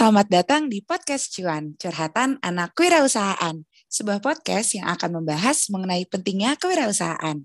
Selamat 0.00 0.32
datang 0.32 0.72
di 0.72 0.80
Podcast 0.80 1.28
Cuan, 1.28 1.76
Curhatan 1.76 2.40
Anak 2.40 2.72
Kewirausahaan, 2.72 3.68
sebuah 3.84 4.24
podcast 4.24 4.72
yang 4.72 4.88
akan 4.88 5.20
membahas 5.20 5.68
mengenai 5.68 6.08
pentingnya 6.08 6.56
kewirausahaan. 6.56 7.44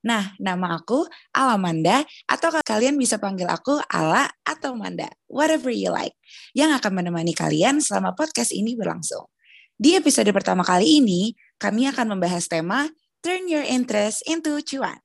Nah, 0.00 0.32
nama 0.40 0.80
aku 0.80 1.04
Alamanda, 1.36 2.00
atau 2.24 2.48
kalian 2.64 2.96
bisa 2.96 3.20
panggil 3.20 3.44
aku 3.44 3.76
Ala 3.92 4.32
atau 4.48 4.72
Manda, 4.72 5.12
whatever 5.28 5.68
you 5.68 5.92
like, 5.92 6.16
yang 6.56 6.72
akan 6.72 7.04
menemani 7.04 7.36
kalian 7.36 7.84
selama 7.84 8.16
podcast 8.16 8.56
ini 8.56 8.80
berlangsung. 8.80 9.28
Di 9.76 10.00
episode 10.00 10.32
pertama 10.32 10.64
kali 10.64 11.04
ini, 11.04 11.36
kami 11.60 11.92
akan 11.92 12.16
membahas 12.16 12.48
tema 12.48 12.88
Turn 13.20 13.52
Your 13.52 13.68
Interest 13.68 14.24
into 14.24 14.56
Cuan. 14.64 14.96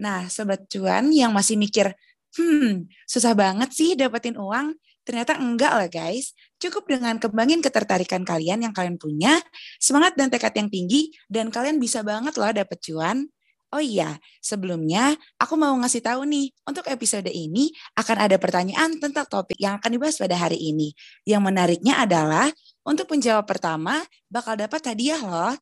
Nah, 0.00 0.32
Sobat 0.32 0.64
Cuan 0.72 1.12
yang 1.12 1.36
masih 1.36 1.60
mikir, 1.60 1.92
hmm, 2.38 2.90
susah 3.06 3.32
banget 3.34 3.70
sih 3.74 3.94
dapetin 3.98 4.38
uang. 4.38 4.74
Ternyata 5.04 5.36
enggak 5.36 5.72
lah 5.76 5.88
guys. 5.92 6.32
Cukup 6.56 6.88
dengan 6.88 7.20
kembangin 7.20 7.60
ketertarikan 7.60 8.24
kalian 8.24 8.64
yang 8.64 8.72
kalian 8.72 8.96
punya, 8.96 9.36
semangat 9.76 10.16
dan 10.16 10.32
tekad 10.32 10.56
yang 10.56 10.72
tinggi, 10.72 11.12
dan 11.28 11.52
kalian 11.52 11.76
bisa 11.76 12.00
banget 12.00 12.34
loh 12.40 12.48
dapet 12.48 12.80
cuan. 12.80 13.28
Oh 13.74 13.82
iya, 13.82 14.16
sebelumnya 14.38 15.18
aku 15.36 15.58
mau 15.58 15.74
ngasih 15.82 16.00
tahu 16.00 16.24
nih, 16.24 16.46
untuk 16.64 16.86
episode 16.88 17.26
ini 17.28 17.74
akan 17.98 18.16
ada 18.30 18.38
pertanyaan 18.38 18.96
tentang 19.02 19.26
topik 19.26 19.58
yang 19.58 19.76
akan 19.76 19.90
dibahas 19.98 20.16
pada 20.16 20.38
hari 20.38 20.56
ini. 20.56 20.94
Yang 21.26 21.42
menariknya 21.42 22.00
adalah, 22.00 22.48
untuk 22.86 23.10
penjawab 23.10 23.44
pertama, 23.44 23.98
bakal 24.30 24.54
dapat 24.54 24.78
hadiah 24.88 25.18
loh. 25.20 25.58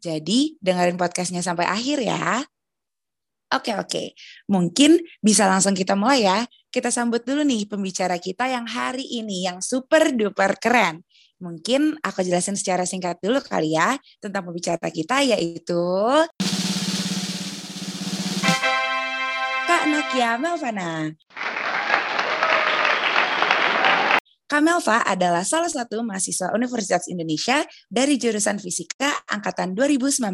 Jadi, 0.00 0.56
dengerin 0.64 0.96
podcastnya 0.96 1.44
sampai 1.44 1.68
akhir 1.68 2.00
ya. 2.00 2.42
Oke, 3.48 3.72
oke. 3.72 4.12
Mungkin 4.52 5.00
bisa 5.24 5.48
langsung 5.48 5.72
kita 5.72 5.96
mulai 5.96 6.28
ya. 6.28 6.44
Kita 6.68 6.92
sambut 6.92 7.24
dulu 7.24 7.48
nih 7.48 7.64
pembicara 7.64 8.20
kita 8.20 8.44
yang 8.44 8.68
hari 8.68 9.08
ini 9.08 9.48
yang 9.48 9.64
super 9.64 10.12
duper 10.12 10.60
keren. 10.60 11.00
Mungkin 11.40 11.96
aku 12.04 12.20
jelasin 12.26 12.60
secara 12.60 12.84
singkat 12.84 13.22
dulu 13.24 13.40
kali 13.40 13.72
ya 13.72 13.96
tentang 14.20 14.44
pembicara 14.44 14.90
kita 14.92 15.24
yaitu 15.24 15.80
Kak 19.64 19.82
Nakia 19.88 20.36
Melvana. 20.36 21.14
Kamelva 24.48 25.04
adalah 25.04 25.44
salah 25.44 25.68
satu 25.68 26.00
mahasiswa 26.00 26.56
Universitas 26.56 27.04
Indonesia 27.12 27.60
dari 27.92 28.16
jurusan 28.16 28.56
Fisika 28.56 29.12
angkatan 29.28 29.76
2019. 29.76 30.24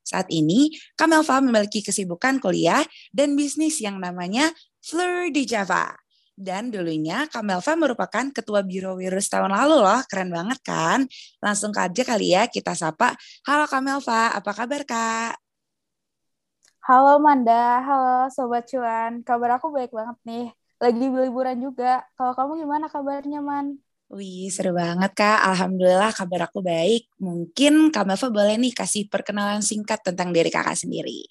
Saat 0.00 0.32
ini, 0.32 0.72
Kamelva 0.96 1.44
memiliki 1.44 1.84
kesibukan 1.84 2.40
kuliah 2.40 2.80
dan 3.12 3.36
bisnis 3.36 3.76
yang 3.84 4.00
namanya 4.00 4.48
Fleur 4.80 5.28
de 5.28 5.44
Java. 5.44 5.92
Dan 6.32 6.72
dulunya 6.72 7.28
Kamelva 7.28 7.76
merupakan 7.76 8.32
ketua 8.32 8.64
Biro 8.64 8.96
Wirus 8.96 9.28
tahun 9.28 9.52
lalu 9.52 9.84
loh, 9.84 10.00
keren 10.08 10.32
banget 10.32 10.56
kan? 10.64 11.04
Langsung 11.44 11.76
aja 11.76 12.00
kali 12.00 12.32
ya 12.32 12.48
kita 12.48 12.72
sapa. 12.72 13.12
Halo 13.44 13.68
Kamelva, 13.68 14.40
apa 14.40 14.56
kabar 14.56 14.88
Kak? 14.88 15.36
Halo 16.88 17.20
Manda, 17.20 17.84
halo 17.84 18.32
Sobat 18.32 18.64
Cuan. 18.72 19.20
Kabar 19.20 19.60
aku 19.60 19.68
baik 19.68 19.92
banget 19.92 20.16
nih 20.24 20.48
lagi 20.80 21.04
liburan 21.06 21.58
juga. 21.60 22.02
Kalau 22.16 22.32
kamu 22.32 22.64
gimana 22.64 22.88
kabarnya, 22.88 23.44
Man? 23.44 23.76
Wih, 24.10 24.50
seru 24.50 24.74
banget, 24.74 25.14
Kak. 25.14 25.38
Alhamdulillah 25.54 26.10
kabar 26.10 26.50
aku 26.50 26.64
baik. 26.66 27.06
Mungkin 27.22 27.94
Kak 27.94 28.08
Melva 28.08 28.26
boleh 28.26 28.58
nih 28.58 28.74
kasih 28.74 29.06
perkenalan 29.06 29.62
singkat 29.62 30.02
tentang 30.02 30.34
diri 30.34 30.50
kakak 30.50 30.74
sendiri. 30.74 31.30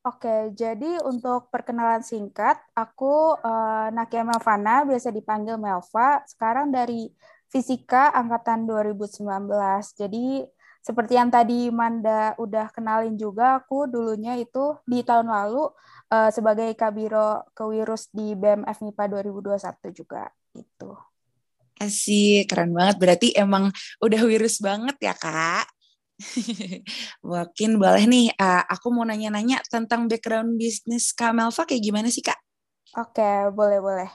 Oke, 0.00 0.50
jadi 0.56 0.98
untuk 1.04 1.52
perkenalan 1.52 2.00
singkat, 2.00 2.56
aku 2.72 3.36
uh, 3.36 3.92
Nakia 3.92 4.24
Melvana, 4.24 4.82
biasa 4.88 5.12
dipanggil 5.12 5.60
Melva. 5.60 6.24
Sekarang 6.24 6.72
dari 6.72 7.12
Fisika 7.52 8.08
Angkatan 8.08 8.64
2019. 8.64 9.20
Jadi 9.94 10.42
seperti 10.80 11.12
yang 11.12 11.28
tadi 11.28 11.68
Manda 11.68 12.32
udah 12.40 12.72
kenalin 12.72 13.20
juga, 13.20 13.60
aku 13.60 13.84
dulunya 13.84 14.40
itu 14.40 14.80
di 14.88 15.04
tahun 15.04 15.28
lalu 15.28 15.68
uh, 16.08 16.30
sebagai 16.32 16.72
Kabiro 16.72 17.44
Kewirus 17.52 18.08
di 18.08 18.32
BMF 18.32 18.80
MIPA 18.80 19.20
2021 19.20 19.92
juga 19.92 20.32
itu. 20.56 20.90
Asik, 21.80 22.48
keren 22.48 22.72
banget. 22.76 22.96
Berarti 23.00 23.28
emang 23.36 23.72
udah 24.00 24.20
wirus 24.24 24.60
banget 24.60 24.96
ya, 25.00 25.16
Kak? 25.16 25.64
Mungkin 27.28 27.80
boleh 27.80 28.04
nih, 28.04 28.26
uh, 28.36 28.64
aku 28.68 28.92
mau 28.92 29.04
nanya-nanya 29.08 29.64
tentang 29.68 30.04
background 30.04 30.60
bisnis 30.60 31.16
Kak 31.16 31.32
Melva 31.32 31.64
kayak 31.64 31.80
gimana 31.80 32.08
sih, 32.12 32.20
Kak? 32.20 32.36
Oke, 33.00 33.48
boleh-boleh. 33.52 34.12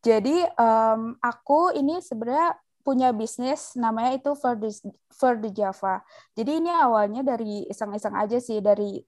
Jadi, 0.00 0.44
um, 0.56 1.16
aku 1.20 1.72
ini 1.76 2.00
sebenarnya 2.04 2.56
punya 2.90 3.14
bisnis 3.14 3.78
namanya 3.78 4.18
itu 4.18 4.34
for 4.34 4.58
the, 4.58 4.66
for 5.14 5.38
the 5.38 5.46
Java. 5.54 6.02
Jadi 6.34 6.58
ini 6.58 6.74
awalnya 6.74 7.22
dari 7.22 7.62
iseng-iseng 7.70 8.18
aja 8.18 8.42
sih 8.42 8.58
dari 8.58 8.98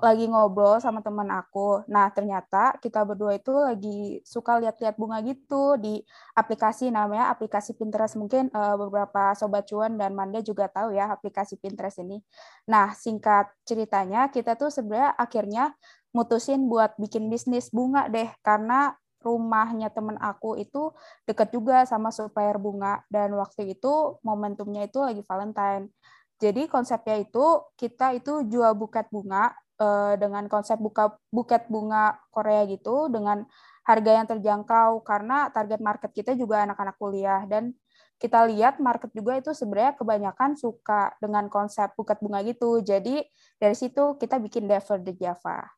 lagi 0.00 0.24
ngobrol 0.24 0.80
sama 0.80 1.04
teman 1.04 1.28
aku. 1.28 1.84
Nah 1.92 2.08
ternyata 2.16 2.80
kita 2.80 3.04
berdua 3.04 3.36
itu 3.36 3.52
lagi 3.52 4.24
suka 4.24 4.56
lihat-lihat 4.56 4.96
bunga 4.96 5.20
gitu 5.20 5.76
di 5.76 6.00
aplikasi 6.32 6.88
namanya 6.88 7.28
aplikasi 7.28 7.76
Pinterest. 7.76 8.16
Mungkin 8.16 8.48
uh, 8.56 8.80
beberapa 8.80 9.36
sobat 9.36 9.68
cuan 9.68 10.00
dan 10.00 10.16
Manda 10.16 10.40
juga 10.40 10.72
tahu 10.72 10.96
ya 10.96 11.12
aplikasi 11.12 11.60
Pinterest 11.60 12.00
ini. 12.00 12.24
Nah 12.72 12.96
singkat 12.96 13.52
ceritanya 13.68 14.32
kita 14.32 14.56
tuh 14.56 14.72
sebenarnya 14.72 15.12
akhirnya 15.12 15.76
mutusin 16.16 16.72
buat 16.72 16.96
bikin 16.96 17.28
bisnis 17.28 17.68
bunga 17.68 18.08
deh 18.08 18.32
karena 18.40 18.96
rumahnya 19.26 19.90
temen 19.90 20.14
aku 20.22 20.54
itu 20.62 20.94
deket 21.26 21.50
juga 21.50 21.82
sama 21.82 22.14
supplier 22.14 22.56
bunga 22.62 23.02
dan 23.10 23.34
waktu 23.34 23.74
itu 23.74 24.22
momentumnya 24.22 24.86
itu 24.86 25.02
lagi 25.02 25.26
Valentine. 25.26 25.90
Jadi 26.38 26.70
konsepnya 26.70 27.16
itu 27.18 27.64
kita 27.74 28.14
itu 28.14 28.46
jual 28.46 28.76
buket 28.78 29.08
bunga 29.10 29.50
uh, 29.80 30.14
dengan 30.20 30.46
konsep 30.46 30.76
buka 30.78 31.16
buket 31.32 31.66
bunga 31.66 32.20
Korea 32.30 32.68
gitu 32.68 33.08
dengan 33.08 33.48
harga 33.86 34.10
yang 34.12 34.26
terjangkau 34.28 35.00
karena 35.06 35.48
target 35.50 35.80
market 35.80 36.10
kita 36.12 36.34
juga 36.34 36.66
anak-anak 36.66 36.96
kuliah 36.98 37.42
dan 37.46 37.72
kita 38.16 38.48
lihat 38.48 38.80
market 38.80 39.12
juga 39.12 39.36
itu 39.36 39.52
sebenarnya 39.52 39.92
kebanyakan 39.96 40.56
suka 40.56 41.12
dengan 41.20 41.52
konsep 41.52 41.92
buket 41.94 42.16
bunga 42.24 42.40
gitu. 42.44 42.80
Jadi 42.80 43.20
dari 43.60 43.76
situ 43.76 44.16
kita 44.16 44.40
bikin 44.40 44.64
Dever 44.64 44.98
the 45.04 45.12
Java. 45.12 45.68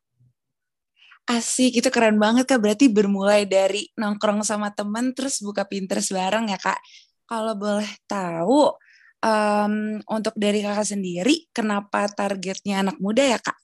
Asik, 1.29 1.85
itu 1.85 1.89
keren 1.93 2.17
banget 2.17 2.49
Kak. 2.49 2.57
Berarti 2.65 2.89
bermulai 2.89 3.45
dari 3.45 3.85
nongkrong 4.01 4.41
sama 4.41 4.73
temen 4.73 5.13
terus 5.13 5.45
buka 5.45 5.69
Pinterest 5.69 6.09
bareng 6.09 6.49
ya 6.49 6.57
Kak. 6.57 6.81
Kalau 7.29 7.53
boleh 7.53 7.91
tahu, 8.09 8.73
um, 9.21 9.75
untuk 10.09 10.35
dari 10.41 10.65
Kakak 10.65 10.89
sendiri, 10.89 11.45
kenapa 11.53 12.09
targetnya 12.09 12.81
anak 12.81 12.97
muda 12.97 13.37
ya 13.37 13.39
Kak? 13.39 13.59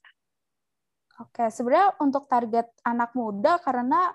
Oke, 1.25 1.48
sebenarnya 1.48 1.94
untuk 2.02 2.26
target 2.26 2.69
anak 2.84 3.16
muda 3.16 3.56
karena 3.62 4.12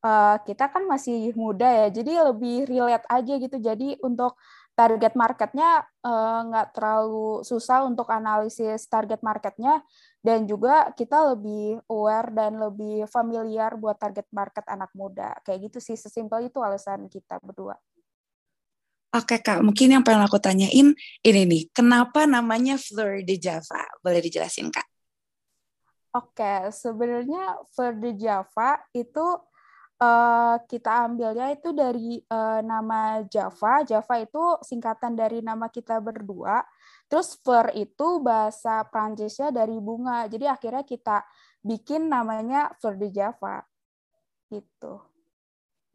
uh, 0.00 0.40
kita 0.46 0.70
kan 0.70 0.86
masih 0.86 1.34
muda 1.34 1.66
ya, 1.66 1.86
jadi 1.90 2.32
lebih 2.32 2.64
relate 2.64 3.06
aja 3.12 3.34
gitu. 3.36 3.56
Jadi 3.58 3.98
untuk 4.00 4.38
target 4.76 5.16
marketnya 5.16 5.88
eh, 6.04 6.40
nggak 6.52 6.76
terlalu 6.76 7.40
susah 7.42 7.88
untuk 7.88 8.06
analisis 8.12 8.84
target 8.86 9.24
marketnya 9.24 9.80
dan 10.20 10.44
juga 10.44 10.92
kita 10.92 11.32
lebih 11.32 11.80
aware 11.88 12.28
dan 12.36 12.60
lebih 12.60 13.08
familiar 13.08 13.72
buat 13.80 13.96
target 13.96 14.28
market 14.30 14.68
anak 14.68 14.92
muda 14.92 15.32
kayak 15.48 15.72
gitu 15.72 15.80
sih 15.80 15.96
sesimpel 15.96 16.46
itu 16.46 16.60
alasan 16.60 17.08
kita 17.08 17.40
berdua. 17.40 17.74
Oke 19.16 19.40
kak, 19.40 19.64
mungkin 19.64 19.96
yang 19.96 20.04
pengen 20.04 20.28
aku 20.28 20.36
tanyain 20.36 20.92
ini 21.24 21.42
nih, 21.48 21.62
kenapa 21.72 22.28
namanya 22.28 22.76
Fleur 22.76 23.24
de 23.24 23.40
Java? 23.40 23.80
Boleh 24.04 24.20
dijelasin 24.20 24.68
kak? 24.68 24.84
Oke, 26.12 26.68
sebenarnya 26.68 27.56
Fleur 27.72 27.96
de 27.96 28.12
Java 28.12 28.76
itu 28.92 29.24
uh, 30.00 30.56
kita 30.68 31.08
ambilnya 31.08 31.52
itu 31.52 31.72
dari 31.72 32.20
uh, 32.28 32.60
nama 32.60 33.24
Java. 33.26 33.84
Java 33.84 34.14
itu 34.20 34.42
singkatan 34.64 35.16
dari 35.16 35.40
nama 35.40 35.68
kita 35.72 36.00
berdua. 36.00 36.64
Terus 37.06 37.38
fleur 37.38 37.70
itu 37.76 38.18
bahasa 38.20 38.82
Prancisnya 38.88 39.54
dari 39.54 39.78
bunga. 39.78 40.26
Jadi 40.26 40.44
akhirnya 40.50 40.82
kita 40.82 41.22
bikin 41.62 42.10
namanya 42.10 42.74
fleur 42.80 42.98
de 42.98 43.08
Java. 43.12 43.62
Gitu. 44.50 45.16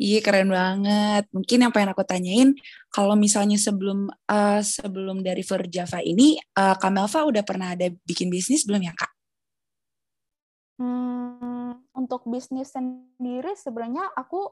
Iya 0.02 0.20
keren 0.26 0.50
banget. 0.50 1.30
Mungkin 1.30 1.62
yang 1.62 1.70
pengen 1.70 1.94
aku 1.94 2.02
tanyain, 2.02 2.58
kalau 2.90 3.14
misalnya 3.14 3.62
sebelum 3.62 4.10
uh, 4.10 4.62
sebelum 4.66 5.22
dari 5.22 5.46
Fleur 5.46 5.70
Java 5.70 6.02
ini, 6.02 6.42
uh, 6.58 6.74
Kamelva 6.74 7.22
udah 7.30 7.44
pernah 7.46 7.78
ada 7.78 7.86
bikin 8.10 8.34
bisnis 8.34 8.66
belum 8.66 8.82
ya 8.82 8.98
kak? 8.98 9.12
Hmm, 10.82 11.51
untuk 12.02 12.26
bisnis 12.26 12.74
sendiri 12.74 13.54
sebenarnya 13.54 14.10
aku 14.18 14.50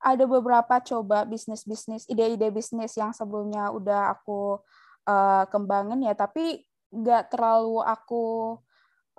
ada 0.00 0.24
beberapa 0.24 0.80
coba 0.80 1.28
bisnis-bisnis, 1.28 2.08
ide-ide 2.08 2.48
bisnis 2.48 2.96
yang 2.96 3.12
sebelumnya 3.12 3.68
udah 3.68 4.16
aku 4.16 4.56
uh, 5.04 5.44
kembangin 5.52 6.00
ya, 6.00 6.16
tapi 6.16 6.64
nggak 6.88 7.36
terlalu 7.36 7.84
aku 7.84 8.56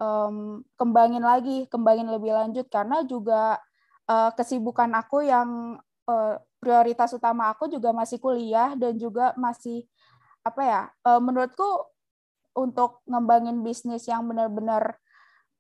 um, 0.02 0.66
kembangin 0.76 1.22
lagi, 1.22 1.70
kembangin 1.70 2.10
lebih 2.10 2.34
lanjut. 2.34 2.66
Karena 2.66 3.06
juga 3.06 3.62
uh, 4.10 4.34
kesibukan 4.34 4.90
aku 4.98 5.22
yang 5.22 5.78
uh, 6.10 6.36
prioritas 6.58 7.14
utama 7.14 7.50
aku 7.50 7.70
juga 7.70 7.90
masih 7.94 8.22
kuliah 8.22 8.74
dan 8.78 8.98
juga 8.98 9.34
masih 9.34 9.86
apa 10.42 10.62
ya 10.62 10.82
uh, 11.06 11.22
menurutku 11.22 11.90
untuk 12.54 13.02
ngembangin 13.10 13.66
bisnis 13.66 14.06
yang 14.06 14.26
benar-benar 14.26 15.01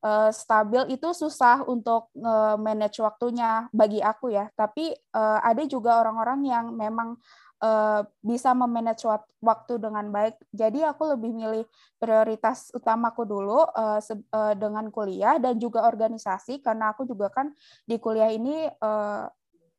uh, 0.04 0.30
stabil 0.34 0.94
itu 0.94 1.10
susah 1.14 1.64
untuk 1.66 2.10
uh, 2.20 2.58
manage 2.58 3.00
waktunya 3.02 3.70
bagi 3.72 4.02
aku 4.02 4.34
ya. 4.34 4.50
Tapi 4.54 4.94
uh, 5.14 5.40
ada 5.42 5.64
juga 5.66 6.02
orang-orang 6.02 6.40
yang 6.46 6.66
memang 6.74 7.18
uh, 7.62 8.02
bisa 8.20 8.52
memanage 8.58 9.06
waktu 9.40 9.74
dengan 9.78 10.10
baik. 10.10 10.36
Jadi 10.52 10.82
aku 10.84 11.16
lebih 11.16 11.32
milih 11.32 11.64
prioritas 12.02 12.74
utamaku 12.74 13.24
dulu 13.24 13.64
uh, 13.64 14.02
uh, 14.02 14.54
dengan 14.58 14.90
kuliah 14.90 15.38
dan 15.38 15.56
juga 15.62 15.86
organisasi 15.86 16.60
karena 16.60 16.92
aku 16.92 17.06
juga 17.06 17.30
kan 17.30 17.54
di 17.86 18.02
kuliah 18.02 18.34
ini 18.34 18.68
uh, 18.82 19.30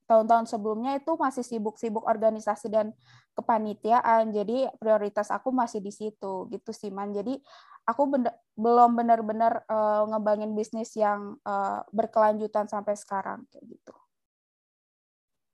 tahun-tahun 0.07 0.47
sebelumnya 0.51 0.99
itu 0.99 1.17
masih 1.17 1.41
sibuk-sibuk 1.41 2.05
organisasi 2.05 2.69
dan 2.69 2.93
kepanitiaan. 3.33 4.33
Jadi 4.33 4.69
prioritas 4.77 5.33
aku 5.33 5.51
masih 5.53 5.81
di 5.81 5.93
situ 5.93 6.49
gitu 6.53 6.71
sih 6.71 6.93
man. 6.93 7.13
Jadi 7.13 7.37
aku 7.89 8.03
bener, 8.09 8.33
belum 8.55 8.95
benar-benar 8.95 9.67
uh, 9.67 10.05
ngebangin 10.13 10.55
bisnis 10.55 10.95
yang 10.95 11.37
uh, 11.43 11.83
berkelanjutan 11.91 12.71
sampai 12.71 12.95
sekarang 12.95 13.45
kayak 13.51 13.67
gitu. 13.67 13.95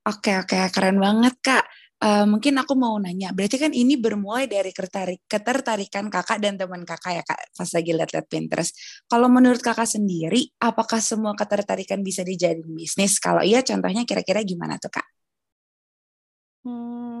Oke 0.07 0.31
oke 0.39 0.57
keren 0.73 0.97
banget 0.97 1.35
kak. 1.43 1.65
Uh, 1.99 2.23
mungkin 2.23 2.55
aku 2.55 2.79
mau 2.79 2.95
nanya, 2.95 3.35
berarti 3.35 3.59
kan 3.59 3.75
ini 3.75 3.99
bermulai 3.99 4.47
dari 4.47 4.71
ketertarik, 4.71 5.27
ketertarikan 5.27 6.07
kakak 6.07 6.39
dan 6.39 6.55
teman 6.55 6.87
kakak 6.87 7.11
ya 7.11 7.23
kak, 7.27 7.51
pas 7.51 7.67
lagi 7.75 7.91
lihat-lihat 7.91 8.27
Pinterest. 8.31 8.71
Kalau 9.03 9.27
menurut 9.27 9.59
kakak 9.59 9.83
sendiri, 9.83 10.47
apakah 10.63 11.03
semua 11.03 11.35
ketertarikan 11.35 11.99
bisa 11.99 12.23
dijadiin 12.23 12.71
bisnis? 12.71 13.19
Kalau 13.19 13.43
iya, 13.43 13.59
contohnya 13.67 14.07
kira-kira 14.07 14.39
gimana 14.47 14.79
tuh 14.79 14.95
kak? 14.95 15.03
Hmm, 16.63 17.18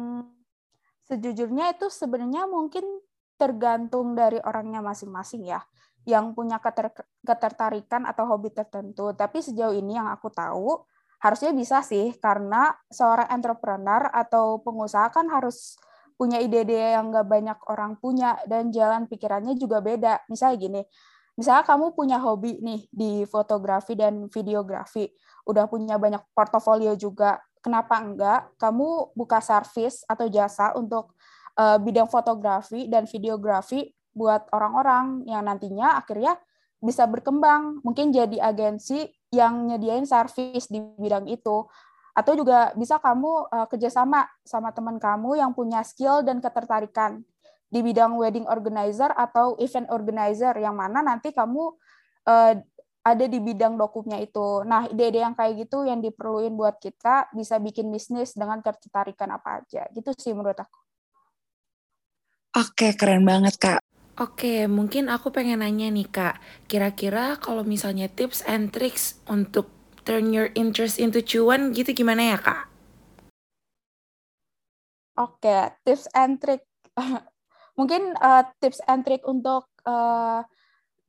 sejujurnya 1.09 1.73
itu 1.73 1.89
sebenarnya 1.89 2.45
mungkin 2.45 2.85
tergantung 3.35 4.13
dari 4.13 4.37
orangnya 4.39 4.85
masing-masing 4.85 5.49
ya, 5.49 5.59
yang 6.05 6.37
punya 6.37 6.61
keter, 6.61 6.93
ketertarikan 7.25 8.05
atau 8.05 8.29
hobi 8.29 8.53
tertentu. 8.53 9.11
Tapi 9.17 9.41
sejauh 9.41 9.73
ini 9.73 9.97
yang 9.97 10.11
aku 10.13 10.29
tahu, 10.29 10.85
harusnya 11.19 11.51
bisa 11.51 11.83
sih 11.83 12.15
karena 12.21 12.71
seorang 12.87 13.27
entrepreneur 13.33 14.07
atau 14.13 14.63
pengusaha 14.63 15.11
kan 15.11 15.27
harus 15.27 15.75
punya 16.19 16.39
ide-ide 16.43 16.99
yang 16.99 17.15
nggak 17.15 17.27
banyak 17.27 17.59
orang 17.71 17.95
punya 17.95 18.35
dan 18.43 18.75
jalan 18.75 19.07
pikirannya 19.07 19.55
juga 19.55 19.79
beda. 19.79 20.27
Misalnya 20.27 20.55
gini, 20.59 20.81
misalnya 21.39 21.63
kamu 21.63 21.95
punya 21.95 22.19
hobi 22.19 22.59
nih 22.59 22.81
di 22.91 23.11
fotografi 23.23 23.95
dan 23.95 24.27
videografi, 24.27 25.07
udah 25.47 25.71
punya 25.71 25.95
banyak 25.95 26.19
portofolio 26.35 26.91
juga, 26.99 27.39
kenapa 27.59 27.99
enggak? 27.99 28.41
Kamu 28.59 29.15
buka 29.15 29.39
service 29.43 30.03
atau 30.07 30.27
jasa 30.31 30.75
untuk 30.75 31.15
uh, 31.59 31.77
bidang 31.79 32.07
fotografi 32.07 32.87
dan 32.87 33.05
videografi 33.05 33.91
buat 34.15 34.49
orang-orang 34.51 35.23
yang 35.29 35.45
nantinya 35.45 35.99
akhirnya 35.99 36.35
bisa 36.79 37.03
berkembang, 37.05 37.83
mungkin 37.83 38.15
jadi 38.15 38.39
agensi 38.39 39.11
yang 39.35 39.67
nyediain 39.67 40.07
servis 40.07 40.71
di 40.71 40.79
bidang 40.79 41.27
itu. 41.27 41.67
Atau 42.15 42.35
juga 42.35 42.71
bisa 42.75 42.99
kamu 42.99 43.51
uh, 43.51 43.67
kerjasama 43.67 44.27
sama 44.43 44.71
teman 44.71 44.99
kamu 44.99 45.39
yang 45.39 45.51
punya 45.51 45.83
skill 45.83 46.23
dan 46.23 46.39
ketertarikan 46.39 47.23
di 47.69 47.85
bidang 47.85 48.17
wedding 48.17 48.49
organizer 48.49 49.13
atau 49.13 49.53
event 49.61 49.87
organizer 49.93 50.57
yang 50.57 50.73
mana 50.73 51.05
nanti 51.05 51.29
kamu 51.29 51.77
uh, 52.25 52.53
ada 53.15 53.25
di 53.25 53.39
bidang 53.41 53.79
dokumnya 53.79 54.19
itu. 54.21 54.61
Nah, 54.67 54.85
ide-ide 54.89 55.23
yang 55.23 55.33
kayak 55.33 55.65
gitu 55.65 55.85
yang 55.85 56.03
diperluin 56.03 56.53
buat 56.53 56.77
kita 56.77 57.33
bisa 57.33 57.57
bikin 57.57 57.89
bisnis 57.89 58.35
dengan 58.35 58.59
ketertarikan 58.59 59.29
apa 59.33 59.63
aja. 59.63 59.87
Gitu 59.89 60.13
sih 60.17 60.33
menurut 60.35 60.57
aku. 60.57 60.77
Oke, 62.57 62.97
keren 62.97 63.23
banget, 63.23 63.55
Kak. 63.61 63.79
Oke, 64.19 64.67
mungkin 64.67 65.07
aku 65.07 65.31
pengen 65.31 65.63
nanya 65.63 65.87
nih 65.87 66.09
Kak, 66.11 66.35
kira-kira 66.67 67.39
kalau 67.39 67.63
misalnya 67.63 68.11
tips 68.11 68.43
and 68.43 68.67
tricks 68.75 69.15
untuk 69.31 69.71
turn 70.03 70.35
your 70.35 70.51
interest 70.59 70.99
into 70.99 71.23
cuan 71.23 71.71
gitu 71.71 71.95
gimana 71.95 72.35
ya 72.35 72.37
Kak? 72.41 72.67
Oke, 75.15 75.71
tips 75.87 76.11
and 76.11 76.35
trick. 76.43 76.67
mungkin 77.79 78.11
uh, 78.19 78.43
tips 78.59 78.83
and 78.91 79.07
trick 79.07 79.23
untuk 79.23 79.63
uh, 79.87 80.43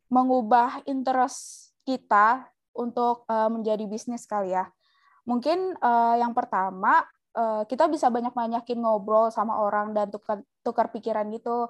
mengubah 0.07 0.87
interest 0.87 1.70
kita 1.91 2.47
untuk 2.79 3.27
uh, 3.27 3.51
menjadi 3.51 3.83
bisnis 3.91 4.23
kali 4.31 4.55
ya. 4.55 4.71
Mungkin 5.27 5.75
uh, 5.83 6.15
yang 6.23 6.31
pertama, 6.31 7.03
uh, 7.35 7.67
kita 7.67 7.91
bisa 7.91 8.07
banyak-banyakin 8.09 8.79
ngobrol 8.79 9.35
sama 9.35 9.59
orang 9.59 9.91
dan 9.91 10.07
tukar, 10.15 10.39
tukar 10.63 10.95
pikiran 10.95 11.27
gitu. 11.35 11.67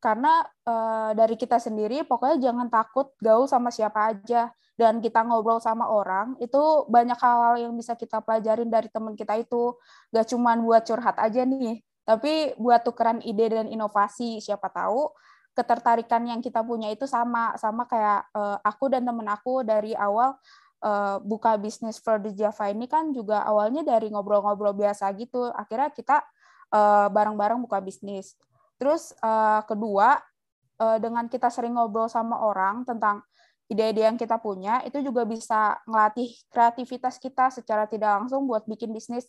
Karena 0.00 0.40
uh, 0.64 1.12
dari 1.12 1.36
kita 1.36 1.60
sendiri 1.60 2.08
pokoknya 2.08 2.40
jangan 2.40 2.72
takut 2.72 3.12
gaul 3.20 3.44
sama 3.44 3.68
siapa 3.68 4.16
aja. 4.16 4.48
Dan 4.80 5.04
kita 5.04 5.20
ngobrol 5.28 5.60
sama 5.60 5.92
orang 5.92 6.40
itu 6.40 6.88
banyak 6.88 7.20
hal-hal 7.20 7.68
yang 7.68 7.76
bisa 7.76 7.92
kita 7.92 8.24
pelajarin 8.24 8.72
dari 8.72 8.88
teman 8.88 9.12
kita 9.12 9.36
itu. 9.36 9.76
Gak 10.08 10.32
cuman 10.32 10.64
buat 10.64 10.88
curhat 10.88 11.20
aja 11.20 11.44
nih 11.44 11.84
tapi 12.10 12.58
buat 12.58 12.82
tukeran 12.82 13.22
ide 13.22 13.46
dan 13.54 13.70
inovasi 13.70 14.42
siapa 14.42 14.66
tahu 14.66 15.14
ketertarikan 15.52 16.22
yang 16.24 16.40
kita 16.40 16.62
punya 16.62 16.88
itu 16.94 17.04
sama 17.04 17.54
sama 17.58 17.84
kayak 17.84 18.26
uh, 18.32 18.58
aku 18.62 18.92
dan 18.92 19.02
temen 19.02 19.26
aku 19.26 19.66
dari 19.66 19.92
awal 19.98 20.38
uh, 20.82 21.18
buka 21.20 21.58
bisnis 21.58 21.98
for 21.98 22.22
the 22.22 22.30
Java 22.32 22.70
ini 22.70 22.86
kan 22.86 23.10
juga 23.10 23.42
awalnya 23.42 23.82
dari 23.82 24.08
ngobrol-ngobrol 24.08 24.72
biasa 24.72 25.10
gitu 25.18 25.50
akhirnya 25.50 25.90
kita 25.90 26.22
bareng-bareng 27.10 27.58
uh, 27.58 27.64
buka 27.66 27.82
bisnis 27.82 28.38
Terus 28.80 29.12
uh, 29.20 29.60
kedua, 29.68 30.16
uh, 30.80 30.96
dengan 30.96 31.28
kita 31.28 31.52
sering 31.52 31.76
ngobrol 31.76 32.08
sama 32.08 32.40
orang 32.40 32.88
tentang 32.88 33.20
ide-ide 33.68 34.08
yang 34.08 34.16
kita 34.16 34.40
punya, 34.40 34.80
itu 34.88 35.04
juga 35.04 35.28
bisa 35.28 35.76
ngelatih 35.84 36.32
kreativitas 36.48 37.20
kita 37.20 37.52
secara 37.52 37.84
tidak 37.84 38.24
langsung 38.24 38.48
buat 38.48 38.64
bikin 38.64 38.88
bisnis 38.90 39.28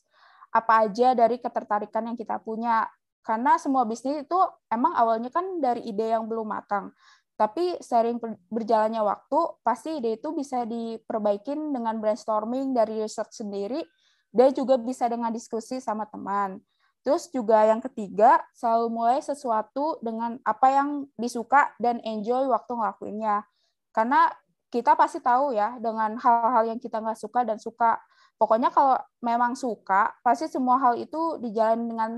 apa 0.56 0.88
aja 0.88 1.12
dari 1.12 1.36
ketertarikan 1.44 2.08
yang 2.08 2.16
kita 2.16 2.40
punya. 2.40 2.88
Karena 3.22 3.58
semua 3.62 3.86
bisnis 3.86 4.26
itu 4.26 4.40
emang 4.70 4.98
awalnya 4.98 5.30
kan 5.30 5.62
dari 5.62 5.86
ide 5.86 6.14
yang 6.14 6.26
belum 6.26 6.50
matang. 6.50 6.90
Tapi 7.38 7.82
sering 7.82 8.22
berjalannya 8.54 9.02
waktu, 9.02 9.40
pasti 9.66 9.98
ide 9.98 10.22
itu 10.22 10.30
bisa 10.34 10.62
diperbaikin 10.66 11.74
dengan 11.74 11.98
brainstorming 11.98 12.74
dari 12.74 13.02
research 13.02 13.42
sendiri, 13.42 13.82
dan 14.30 14.54
juga 14.54 14.78
bisa 14.78 15.10
dengan 15.10 15.34
diskusi 15.34 15.82
sama 15.82 16.06
teman. 16.06 16.62
Terus 17.02 17.34
juga 17.34 17.66
yang 17.66 17.82
ketiga, 17.82 18.46
selalu 18.54 18.94
mulai 18.94 19.20
sesuatu 19.26 19.98
dengan 20.06 20.38
apa 20.46 20.70
yang 20.70 21.10
disuka 21.18 21.74
dan 21.82 21.98
enjoy 22.06 22.46
waktu 22.46 22.78
ngelakuinnya. 22.78 23.42
Karena 23.90 24.30
kita 24.70 24.94
pasti 24.94 25.20
tahu 25.20 25.52
ya 25.52 25.82
dengan 25.82 26.16
hal-hal 26.22 26.64
yang 26.72 26.80
kita 26.80 27.02
nggak 27.02 27.18
suka 27.18 27.42
dan 27.42 27.58
suka. 27.58 27.98
Pokoknya 28.38 28.70
kalau 28.70 29.02
memang 29.22 29.58
suka, 29.58 30.14
pasti 30.22 30.46
semua 30.46 30.78
hal 30.78 30.98
itu 30.98 31.42
dijalani 31.42 31.86
dengan 31.90 32.12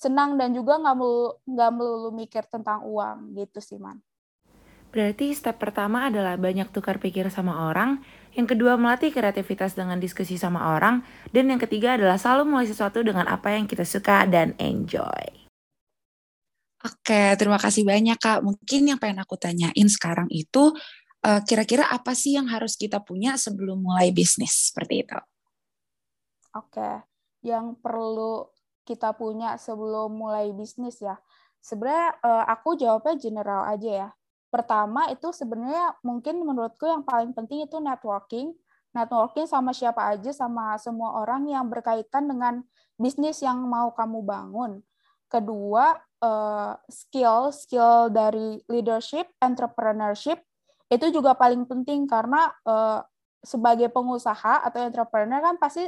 senang 0.00 0.40
dan 0.40 0.56
juga 0.56 0.80
nggak 0.80 0.96
melulu, 0.96 1.30
nggak 1.44 1.70
melulu 1.76 2.08
mikir 2.16 2.48
tentang 2.48 2.88
uang 2.88 3.36
gitu 3.36 3.60
sih, 3.60 3.76
Man. 3.76 4.00
Berarti 4.90 5.36
step 5.36 5.60
pertama 5.60 6.08
adalah 6.08 6.34
banyak 6.40 6.72
tukar 6.72 6.98
pikir 6.98 7.28
sama 7.28 7.68
orang, 7.68 8.02
yang 8.30 8.46
kedua, 8.46 8.78
melatih 8.78 9.10
kreativitas 9.10 9.74
dengan 9.74 9.98
diskusi 9.98 10.38
sama 10.38 10.78
orang. 10.78 11.02
Dan 11.34 11.50
yang 11.50 11.58
ketiga 11.58 11.98
adalah 11.98 12.14
selalu 12.14 12.46
mulai 12.46 12.66
sesuatu 12.70 13.02
dengan 13.02 13.26
apa 13.26 13.58
yang 13.58 13.66
kita 13.66 13.82
suka 13.82 14.22
dan 14.30 14.54
enjoy. 14.62 15.50
Oke, 16.80 17.36
terima 17.36 17.58
kasih 17.58 17.82
banyak 17.82 18.16
Kak. 18.16 18.40
Mungkin 18.46 18.80
yang 18.86 18.98
pengen 19.02 19.20
aku 19.20 19.34
tanyain 19.36 19.88
sekarang 19.90 20.30
itu, 20.30 20.72
eh, 21.26 21.42
kira-kira 21.44 21.90
apa 21.90 22.14
sih 22.14 22.38
yang 22.38 22.48
harus 22.48 22.78
kita 22.78 23.02
punya 23.02 23.34
sebelum 23.34 23.82
mulai 23.82 24.14
bisnis? 24.14 24.70
Seperti 24.70 25.04
itu. 25.04 25.18
Oke, 26.54 27.04
yang 27.44 27.76
perlu 27.82 28.46
kita 28.84 29.14
punya 29.16 29.56
sebelum 29.60 30.14
mulai 30.14 30.50
bisnis 30.54 31.00
ya. 31.00 31.18
Sebenarnya 31.60 32.16
eh, 32.24 32.44
aku 32.48 32.76
jawabnya 32.76 33.14
general 33.20 33.62
aja 33.68 33.90
ya 34.06 34.08
Pertama 34.50 35.06
itu 35.14 35.30
sebenarnya 35.30 35.94
mungkin 36.02 36.42
menurutku 36.42 36.82
yang 36.82 37.06
paling 37.06 37.30
penting 37.30 37.62
itu 37.70 37.78
networking. 37.78 38.50
Networking 38.90 39.46
sama 39.46 39.70
siapa 39.70 40.10
aja, 40.10 40.34
sama 40.34 40.74
semua 40.82 41.22
orang 41.22 41.46
yang 41.46 41.70
berkaitan 41.70 42.26
dengan 42.26 42.66
bisnis 42.98 43.38
yang 43.38 43.62
mau 43.62 43.94
kamu 43.94 44.26
bangun. 44.26 44.82
Kedua, 45.30 45.94
eh, 46.18 46.74
skill 46.90 47.54
skill 47.54 48.10
dari 48.10 48.58
leadership, 48.66 49.30
entrepreneurship 49.38 50.42
itu 50.90 51.06
juga 51.14 51.38
paling 51.38 51.62
penting 51.70 52.10
karena 52.10 52.50
eh, 52.66 53.00
sebagai 53.46 53.86
pengusaha 53.94 54.66
atau 54.66 54.82
entrepreneur 54.82 55.38
kan 55.38 55.56
pasti 55.62 55.86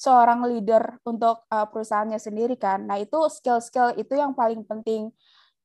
seorang 0.00 0.40
leader 0.48 0.96
untuk 1.04 1.44
eh, 1.52 1.66
perusahaannya 1.68 2.16
sendiri 2.16 2.56
kan. 2.56 2.88
Nah 2.88 2.96
itu 2.96 3.20
skill-skill 3.28 4.00
itu 4.00 4.16
yang 4.16 4.32
paling 4.32 4.64
penting. 4.64 5.12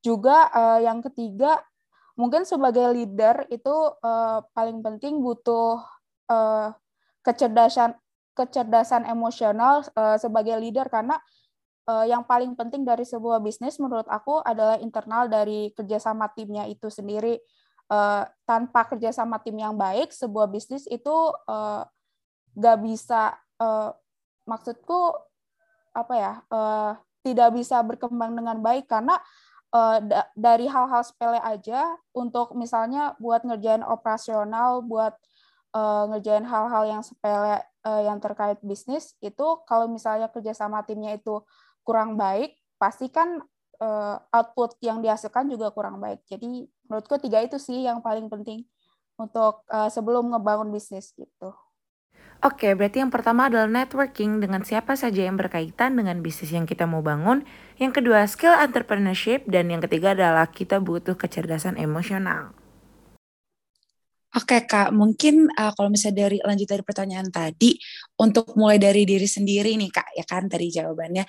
Juga 0.04 0.52
yang 0.78 1.02
ketiga 1.02 1.58
mungkin 2.14 2.48
sebagai 2.48 2.94
leader 2.94 3.44
itu 3.52 3.74
uh, 4.06 4.38
paling 4.56 4.80
penting 4.80 5.20
butuh 5.20 5.82
uh, 6.32 6.70
kecerdasan 7.26 7.98
kecerdasan 8.36 9.04
emosional 9.08 9.84
uh, 9.96 10.16
sebagai 10.16 10.56
leader 10.60 10.88
karena 10.88 11.20
uh, 11.88 12.04
yang 12.04 12.24
paling 12.24 12.52
penting 12.52 12.84
dari 12.84 13.04
sebuah 13.04 13.40
bisnis 13.40 13.80
menurut 13.80 14.04
aku 14.08 14.40
adalah 14.44 14.76
internal 14.80 15.28
dari 15.28 15.72
kerjasama 15.72 16.28
timnya 16.36 16.68
itu 16.68 16.88
sendiri. 16.92 17.40
Uh, 17.86 18.26
tanpa 18.42 18.82
kerjasama 18.90 19.38
tim 19.46 19.54
yang 19.62 19.78
baik, 19.78 20.10
sebuah 20.10 20.50
bisnis 20.50 20.90
itu 20.90 21.14
uh, 21.46 21.86
gak 22.58 22.82
bisa, 22.82 23.38
uh, 23.62 23.94
maksudku 24.46 25.12
apa 25.92 26.14
ya, 26.14 26.32
uh, 26.48 26.92
tidak 27.26 27.58
bisa 27.58 27.82
berkembang 27.82 28.38
dengan 28.38 28.62
baik 28.62 28.86
karena 28.86 29.18
uh, 29.74 29.98
da 29.98 30.30
dari 30.38 30.70
hal-hal 30.70 31.02
sepele 31.02 31.42
aja 31.42 31.98
untuk 32.14 32.54
misalnya 32.54 33.18
buat 33.18 33.42
ngerjain 33.42 33.82
operasional, 33.82 34.80
buat 34.86 35.18
uh, 35.74 36.04
ngerjain 36.14 36.46
hal-hal 36.46 36.84
yang 36.86 37.02
sepele 37.02 37.60
uh, 37.82 38.02
yang 38.06 38.22
terkait 38.22 38.62
bisnis 38.62 39.18
itu 39.18 39.46
kalau 39.66 39.90
misalnya 39.90 40.30
kerjasama 40.30 40.86
timnya 40.86 41.18
itu 41.18 41.42
kurang 41.82 42.14
baik, 42.14 42.54
pasti 42.78 43.10
kan 43.10 43.42
uh, 43.82 44.16
output 44.32 44.78
yang 44.82 45.02
dihasilkan 45.02 45.50
juga 45.50 45.70
kurang 45.74 45.98
baik. 45.98 46.22
Jadi 46.30 46.66
menurutku 46.86 47.18
tiga 47.18 47.42
itu 47.42 47.58
sih 47.58 47.84
yang 47.86 48.00
paling 48.00 48.30
penting 48.30 48.62
untuk 49.16 49.64
uh, 49.72 49.88
sebelum 49.88 50.30
ngebangun 50.32 50.70
bisnis 50.70 51.10
gitu. 51.16 51.50
Oke, 52.44 52.76
berarti 52.76 53.00
yang 53.00 53.08
pertama 53.08 53.48
adalah 53.48 53.64
networking 53.64 54.44
dengan 54.44 54.60
siapa 54.60 54.92
saja 54.92 55.24
yang 55.24 55.40
berkaitan 55.40 55.96
dengan 55.96 56.20
bisnis 56.20 56.52
yang 56.52 56.68
kita 56.68 56.84
mau 56.84 57.00
bangun. 57.00 57.40
Yang 57.80 58.02
kedua, 58.02 58.28
skill 58.28 58.52
entrepreneurship. 58.52 59.48
Dan 59.48 59.72
yang 59.72 59.80
ketiga 59.80 60.12
adalah 60.12 60.44
kita 60.52 60.76
butuh 60.76 61.16
kecerdasan 61.16 61.80
emosional. 61.80 62.52
Oke 64.36 64.68
Kak, 64.68 64.92
mungkin 64.92 65.48
uh, 65.48 65.72
kalau 65.72 65.88
misalnya 65.88 66.28
dari 66.28 66.36
lanjut 66.44 66.68
dari 66.68 66.84
pertanyaan 66.84 67.32
tadi, 67.32 67.72
untuk 68.20 68.52
mulai 68.60 68.76
dari 68.76 69.08
diri 69.08 69.24
sendiri 69.24 69.72
nih 69.80 69.88
Kak, 69.88 70.12
ya 70.12 70.28
kan 70.28 70.44
tadi 70.44 70.68
jawabannya, 70.68 71.24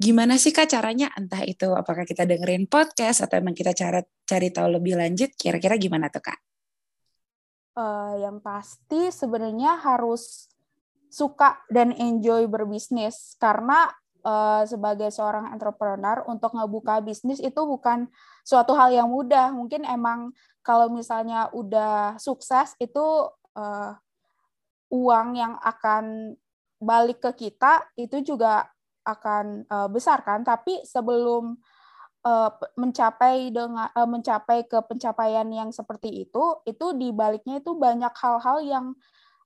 gimana 0.00 0.40
sih 0.40 0.48
Kak 0.48 0.64
caranya? 0.64 1.12
Entah 1.12 1.44
itu 1.44 1.68
apakah 1.76 2.08
kita 2.08 2.24
dengerin 2.24 2.64
podcast 2.64 3.20
atau 3.28 3.36
emang 3.36 3.52
kita 3.52 3.76
cara 3.76 4.00
cari 4.24 4.48
tahu 4.48 4.80
lebih 4.80 4.96
lanjut, 4.96 5.28
kira-kira 5.36 5.76
gimana 5.76 6.08
tuh 6.08 6.24
Kak? 6.24 6.47
Uh, 7.78 8.18
yang 8.18 8.42
pasti 8.42 9.14
sebenarnya 9.14 9.78
harus 9.78 10.50
suka 11.06 11.62
dan 11.70 11.94
enjoy 11.94 12.50
berbisnis 12.50 13.38
karena 13.38 13.86
uh, 14.26 14.66
sebagai 14.66 15.14
seorang 15.14 15.54
entrepreneur 15.54 16.26
untuk 16.26 16.58
ngebuka 16.58 16.98
bisnis 17.06 17.38
itu 17.38 17.62
bukan 17.62 18.10
suatu 18.42 18.74
hal 18.74 18.90
yang 18.90 19.06
mudah. 19.06 19.54
Mungkin 19.54 19.86
emang 19.86 20.34
kalau 20.66 20.90
misalnya 20.90 21.54
udah 21.54 22.18
sukses 22.18 22.74
itu 22.82 23.30
uh, 23.54 23.92
uang 24.90 25.38
yang 25.38 25.54
akan 25.62 26.34
balik 26.82 27.22
ke 27.22 27.48
kita 27.48 27.86
itu 27.98 28.22
juga 28.22 28.66
akan 29.02 29.64
uh, 29.66 29.88
besar 29.88 30.20
kan 30.22 30.44
tapi 30.44 30.84
sebelum 30.84 31.58
uh, 32.28 32.50
mencapai 32.76 33.48
dengan 33.48 33.88
uh, 33.96 34.08
mencapai 34.08 34.68
ke 34.68 34.78
pencapaian 34.84 35.48
yang 35.48 35.72
seperti 35.72 36.28
itu 36.28 36.60
itu 36.68 36.86
di 36.92 37.08
baliknya 37.16 37.64
itu 37.64 37.72
banyak 37.72 38.12
hal-hal 38.12 38.58
yang 38.60 38.86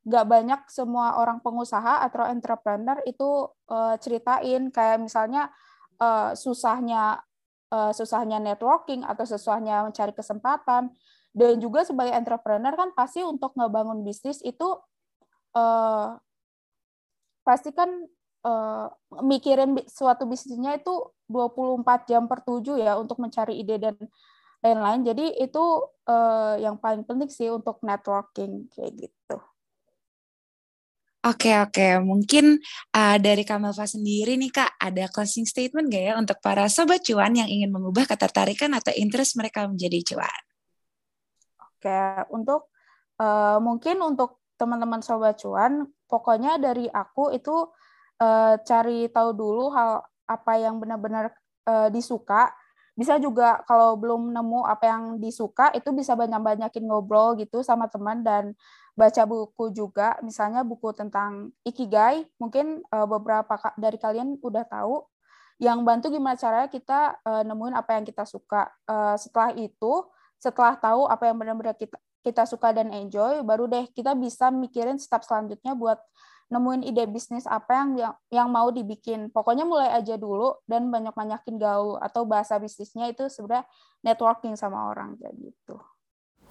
gak 0.03 0.27
banyak 0.27 0.61
semua 0.67 1.15
orang 1.23 1.39
pengusaha 1.39 2.03
atau 2.03 2.27
entrepreneur 2.27 2.99
itu 3.07 3.47
uh, 3.71 3.95
ceritain. 4.03 4.67
Kayak 4.75 4.99
misalnya 4.99 5.55
uh, 6.03 6.35
susahnya 6.35 7.23
uh, 7.71 7.95
susahnya 7.95 8.43
networking 8.43 9.07
atau 9.07 9.23
susahnya 9.23 9.87
mencari 9.87 10.11
kesempatan. 10.11 10.91
Dan 11.33 11.63
juga 11.65 11.87
sebagai 11.87 12.13
entrepreneur 12.13 12.75
kan 12.77 12.93
pasti 12.93 13.25
untuk 13.25 13.57
ngebangun 13.57 14.05
bisnis 14.05 14.43
itu 14.45 14.69
uh, 15.57 16.19
pasti 17.47 17.73
kan 17.73 17.89
uh, 18.45 18.87
mikirin 19.25 19.81
suatu 19.89 20.29
bisnisnya 20.29 20.77
itu 20.77 20.93
24 21.33 22.09
jam 22.11 22.29
per 22.29 22.45
7 22.45 22.77
ya 22.77 23.01
untuk 23.01 23.17
mencari 23.19 23.57
ide 23.59 23.81
dan 23.81 23.97
lain-lain. 24.63 25.01
Jadi 25.03 25.27
itu 25.43 25.65
uh, 26.07 26.55
yang 26.61 26.79
paling 26.79 27.03
penting 27.03 27.33
sih 27.33 27.51
untuk 27.51 27.83
networking 27.83 28.71
kayak 28.71 29.09
gitu. 29.09 29.37
Oke 31.23 31.55
oke, 31.55 32.03
mungkin 32.03 32.59
uh, 32.99 33.15
dari 33.15 33.47
Kamelva 33.47 33.87
sendiri 33.87 34.35
nih 34.35 34.51
Kak, 34.51 34.75
ada 34.75 35.07
closing 35.07 35.47
statement 35.47 35.87
gak 35.87 36.03
ya 36.11 36.13
untuk 36.19 36.43
para 36.43 36.67
sobat 36.67 36.99
cuan 37.07 37.31
yang 37.39 37.47
ingin 37.47 37.71
mengubah 37.71 38.11
ketertarikan 38.11 38.75
atau 38.75 38.91
interest 38.91 39.39
mereka 39.39 39.71
menjadi 39.71 40.03
cuan? 40.03 40.43
Kayak 41.79 42.27
untuk 42.27 42.75
uh, 43.23 43.63
mungkin 43.63 44.03
untuk 44.03 44.43
teman-teman 44.59 44.99
sobat 44.99 45.39
cuan, 45.39 45.87
pokoknya 46.11 46.59
dari 46.59 46.91
aku 46.91 47.31
itu 47.31 47.71
uh, 48.19 48.59
cari 48.59 49.07
tahu 49.07 49.31
dulu 49.31 49.71
hal 49.71 50.03
apa 50.35 50.57
yang 50.57 50.81
benar-benar 50.81 51.33
uh, 51.69 51.89
disuka. 51.93 52.51
Bisa 52.93 53.17
juga 53.17 53.65
kalau 53.65 53.97
belum 53.97 54.37
nemu 54.37 54.69
apa 54.69 54.85
yang 54.85 55.03
disuka 55.17 55.73
itu 55.73 55.89
bisa 55.97 56.13
banyak-banyakin 56.13 56.85
ngobrol 56.85 57.33
gitu 57.41 57.65
sama 57.65 57.89
teman 57.89 58.21
dan 58.21 58.53
baca 58.93 59.25
buku 59.25 59.73
juga, 59.73 60.21
misalnya 60.21 60.61
buku 60.61 60.93
tentang 60.93 61.49
ikigai, 61.65 62.29
mungkin 62.37 62.85
uh, 62.93 63.09
beberapa 63.09 63.57
dari 63.81 63.97
kalian 63.97 64.37
udah 64.45 64.69
tahu 64.69 65.09
yang 65.57 65.81
bantu 65.87 66.13
gimana 66.13 66.37
caranya 66.37 66.69
kita 66.69 67.17
uh, 67.25 67.41
nemuin 67.47 67.73
apa 67.73 67.97
yang 67.97 68.05
kita 68.05 68.29
suka. 68.29 68.69
Uh, 68.85 69.17
setelah 69.17 69.57
itu 69.57 70.05
setelah 70.37 70.75
tahu 70.77 71.07
apa 71.07 71.31
yang 71.31 71.39
benar-benar 71.39 71.79
kita 71.79 71.97
kita 72.23 72.47
suka 72.47 72.71
dan 72.71 72.91
enjoy, 72.95 73.43
baru 73.43 73.67
deh 73.67 73.91
kita 73.91 74.15
bisa 74.15 74.51
mikirin 74.51 74.95
step 74.99 75.27
selanjutnya 75.27 75.75
buat 75.75 75.99
nemuin 76.53 76.85
ide 76.85 77.09
bisnis 77.09 77.49
apa 77.49 77.81
yang 77.81 77.89
yang, 77.97 78.15
yang 78.29 78.49
mau 78.53 78.69
dibikin. 78.69 79.33
Pokoknya 79.33 79.65
mulai 79.65 79.89
aja 79.97 80.21
dulu 80.21 80.61
dan 80.69 80.93
banyak-banyakin 80.93 81.57
gaul 81.57 81.97
atau 81.97 82.29
bahasa 82.29 82.61
bisnisnya 82.61 83.09
itu 83.09 83.33
sebenarnya 83.33 83.65
networking 84.05 84.53
sama 84.53 84.93
orang 84.93 85.17
kayak 85.17 85.33
gitu. 85.41 85.81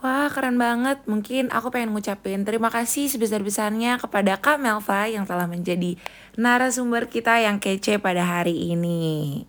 Wah 0.02 0.34
keren 0.34 0.58
banget, 0.58 1.06
mungkin 1.06 1.54
aku 1.54 1.70
pengen 1.70 1.94
ngucapin 1.94 2.42
terima 2.42 2.74
kasih 2.74 3.06
sebesar-besarnya 3.06 4.02
kepada 4.02 4.34
Kak 4.42 4.58
Melva 4.58 5.06
yang 5.06 5.30
telah 5.30 5.46
menjadi 5.46 5.94
narasumber 6.34 7.06
kita 7.06 7.38
yang 7.38 7.62
kece 7.62 8.02
pada 8.02 8.26
hari 8.26 8.74
ini. 8.74 9.46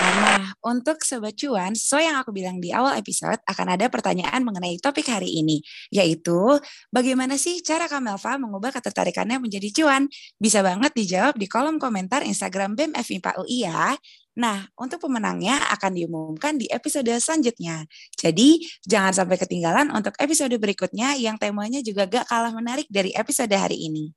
Nah, 0.00 0.45
untuk 0.66 1.06
Sobat 1.06 1.38
Cuan, 1.38 1.78
sesuai 1.78 2.10
yang 2.10 2.18
aku 2.18 2.34
bilang 2.34 2.58
di 2.58 2.74
awal 2.74 2.98
episode, 2.98 3.38
akan 3.46 3.78
ada 3.78 3.86
pertanyaan 3.86 4.42
mengenai 4.42 4.82
topik 4.82 5.06
hari 5.06 5.30
ini, 5.38 5.62
yaitu 5.94 6.58
bagaimana 6.90 7.38
sih 7.38 7.62
cara 7.62 7.86
Kamelva 7.86 8.34
mengubah 8.42 8.74
ketertarikannya 8.74 9.38
menjadi 9.38 9.70
cuan? 9.70 10.10
Bisa 10.42 10.66
banget 10.66 10.90
dijawab 10.98 11.38
di 11.38 11.46
kolom 11.46 11.78
komentar 11.78 12.26
Instagram 12.26 12.74
BEM 12.74 12.98
FIPA 12.98 13.38
UI 13.38 13.62
ya. 13.62 13.94
Nah, 14.36 14.68
untuk 14.76 15.00
pemenangnya 15.00 15.56
akan 15.72 15.96
diumumkan 15.96 16.60
di 16.60 16.68
episode 16.68 17.08
selanjutnya. 17.08 17.88
Jadi, 18.20 18.60
jangan 18.84 19.24
sampai 19.24 19.40
ketinggalan 19.40 19.88
untuk 19.88 20.12
episode 20.20 20.52
berikutnya 20.60 21.16
yang 21.16 21.40
temanya 21.40 21.80
juga 21.80 22.04
gak 22.04 22.28
kalah 22.28 22.52
menarik 22.52 22.84
dari 22.92 23.16
episode 23.16 23.54
hari 23.56 23.88
ini. 23.88 24.12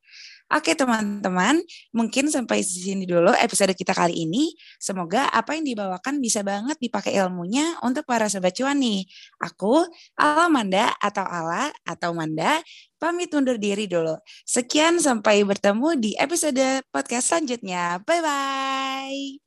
Oke 0.50 0.74
teman-teman, 0.74 1.62
mungkin 1.94 2.26
sampai 2.26 2.66
di 2.66 2.82
sini 2.82 3.06
dulu 3.06 3.30
episode 3.38 3.70
kita 3.70 3.94
kali 3.94 4.26
ini. 4.26 4.50
Semoga 4.82 5.30
apa 5.30 5.54
yang 5.54 5.62
dibawakan 5.62 6.18
bisa 6.18 6.42
banget 6.42 6.74
dipakai 6.82 7.14
ilmunya 7.14 7.78
untuk 7.86 8.02
para 8.02 8.26
sobat 8.26 8.58
cuan 8.58 8.82
nih. 8.82 9.06
Aku, 9.46 9.86
Alamanda 10.18 10.90
atau 10.98 11.22
Ala 11.22 11.70
atau 11.86 12.10
Manda, 12.18 12.58
pamit 12.98 13.30
undur 13.30 13.62
diri 13.62 13.86
dulu. 13.86 14.18
Sekian 14.42 14.98
sampai 14.98 15.46
bertemu 15.46 15.94
di 15.94 16.18
episode 16.18 16.82
podcast 16.90 17.30
selanjutnya. 17.30 18.02
Bye-bye. 18.02 19.38